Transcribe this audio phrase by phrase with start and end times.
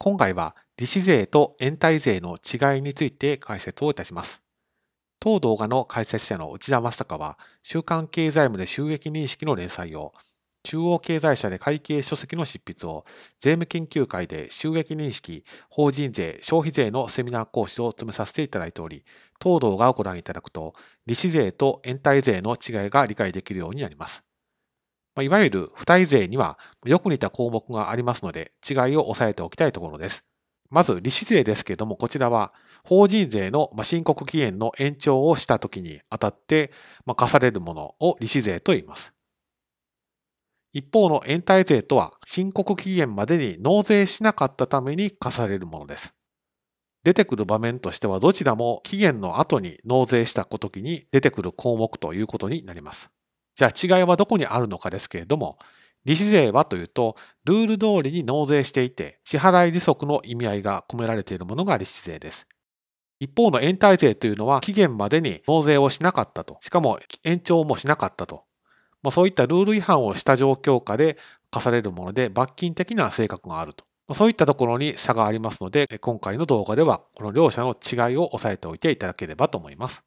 [0.00, 4.44] 今回は利子税と延滞税の違いについて解説をいたします。
[5.18, 10.14] 当動画の解説者の内田正孝は、週刊経済部で収益認識の連載を、
[10.62, 13.04] 中央経済社で会計書籍の執筆を、
[13.40, 19.04] 税務研究会で収益認識、法人税、消費税のセミナー講師を務めさせていただいており、
[19.40, 20.74] 当動画をご覧いただくと、
[21.06, 24.27] 利子税と延滞税の違いが理解できるようになります。
[25.18, 30.24] まいわゆる付帯税にはよく似た項目がありますので違いを押さえておきたいところです。
[30.70, 32.52] まず利子税ですけれども、こちらは
[32.84, 36.70] 法人税の申告期限の延長をしたときにあたって
[37.04, 39.12] ま課されるものを利子税と言います。
[40.72, 46.14] 一方の延滞税とは申告期限までに納税しなかったために課されるものです。
[47.02, 53.10] 出てくる場面としてはどちらも期限の後に納税したときに出てくる項目ということになります。
[53.58, 55.58] じゃあ違いはどこにあるのかですけれども、
[56.04, 62.46] 利子税はというと、ルール通りに納税していて、支払い利息の意味合いが込められているものが利子税です。
[63.18, 68.44] 一方の延滞税というのは期限までに納税をしなかったと、しかも延長もしなかったと、
[69.02, 71.18] まあ、そういったルール違反をした状況下で
[71.50, 73.84] 課されるもので罰金的な性格があると。
[74.06, 80.04] まあそういったところに差がありますので、今回の動画ではこの両者の違いを押さえておいていただければと思います。